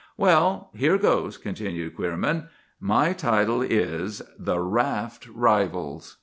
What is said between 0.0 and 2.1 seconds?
"Well, here goes," continued